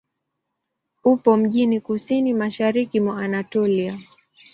[1.03, 3.99] Upo mjini kusini-mashariki mwa Anatolia.